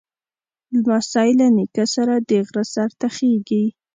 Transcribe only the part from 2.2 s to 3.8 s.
د غره سر ته خېږي.